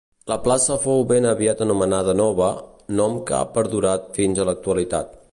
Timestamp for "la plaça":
0.31-0.77